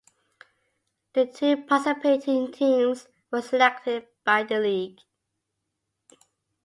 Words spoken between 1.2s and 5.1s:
two participating teams were selected by the league.